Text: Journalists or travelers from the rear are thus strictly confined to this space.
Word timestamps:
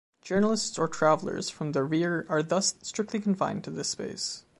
Journalists 0.23 0.79
or 0.79 0.87
travelers 0.87 1.51
from 1.51 1.73
the 1.73 1.83
rear 1.83 2.25
are 2.27 2.41
thus 2.41 2.73
strictly 2.81 3.19
confined 3.19 3.63
to 3.65 3.69
this 3.69 3.89
space. 3.89 4.45